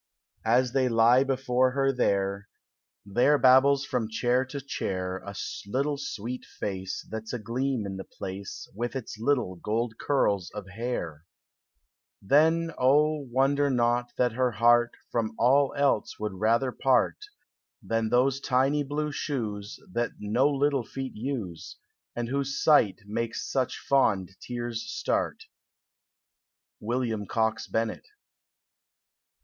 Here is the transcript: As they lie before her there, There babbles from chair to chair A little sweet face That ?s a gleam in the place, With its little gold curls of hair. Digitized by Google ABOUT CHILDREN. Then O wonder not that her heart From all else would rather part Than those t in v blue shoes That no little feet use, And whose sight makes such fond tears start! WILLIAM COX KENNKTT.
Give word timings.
As 0.47 0.71
they 0.73 0.89
lie 0.89 1.23
before 1.23 1.73
her 1.73 1.93
there, 1.93 2.49
There 3.05 3.37
babbles 3.37 3.85
from 3.85 4.09
chair 4.09 4.43
to 4.45 4.59
chair 4.59 5.17
A 5.19 5.35
little 5.67 5.95
sweet 5.99 6.43
face 6.43 7.05
That 7.11 7.25
?s 7.25 7.33
a 7.33 7.37
gleam 7.37 7.85
in 7.85 7.97
the 7.97 8.03
place, 8.03 8.67
With 8.73 8.95
its 8.95 9.19
little 9.19 9.57
gold 9.57 9.99
curls 9.99 10.49
of 10.55 10.69
hair. 10.69 11.27
Digitized 12.17 12.23
by 12.23 12.25
Google 12.25 12.37
ABOUT 12.37 12.49
CHILDREN. 12.49 12.65
Then 12.65 12.75
O 12.79 13.27
wonder 13.31 13.69
not 13.69 14.11
that 14.17 14.31
her 14.31 14.51
heart 14.53 14.93
From 15.11 15.35
all 15.37 15.71
else 15.77 16.19
would 16.19 16.33
rather 16.33 16.71
part 16.71 17.19
Than 17.83 18.09
those 18.09 18.39
t 18.39 18.55
in 18.55 18.71
v 18.73 18.81
blue 18.81 19.11
shoes 19.11 19.79
That 19.87 20.13
no 20.17 20.49
little 20.49 20.83
feet 20.83 21.13
use, 21.15 21.77
And 22.15 22.27
whose 22.27 22.59
sight 22.63 23.01
makes 23.05 23.47
such 23.47 23.77
fond 23.77 24.31
tears 24.39 24.81
start! 24.83 25.43
WILLIAM 26.79 27.27
COX 27.27 27.67
KENNKTT. 27.67 28.01